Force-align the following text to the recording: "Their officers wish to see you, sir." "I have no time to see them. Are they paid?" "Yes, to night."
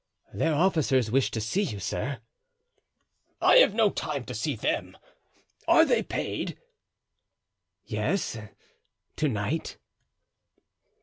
"Their 0.33 0.55
officers 0.55 1.11
wish 1.11 1.29
to 1.29 1.39
see 1.39 1.61
you, 1.61 1.79
sir." 1.79 2.21
"I 3.39 3.57
have 3.57 3.75
no 3.75 3.91
time 3.91 4.23
to 4.25 4.33
see 4.33 4.55
them. 4.55 4.97
Are 5.67 5.85
they 5.85 6.01
paid?" 6.01 6.57
"Yes, 7.85 8.35
to 9.17 9.27
night." 9.27 9.77